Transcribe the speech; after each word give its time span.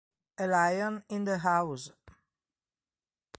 A 0.39 0.47
Lion 0.47 1.03
in 1.09 1.25
the 1.25 1.37
House 1.37 1.91